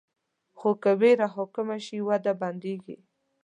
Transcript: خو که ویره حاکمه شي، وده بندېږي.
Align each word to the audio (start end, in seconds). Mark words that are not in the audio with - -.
خو 0.57 0.69
که 0.81 0.91
ویره 1.01 1.27
حاکمه 1.35 1.77
شي، 1.85 1.97
وده 2.07 2.33
بندېږي. 2.41 2.97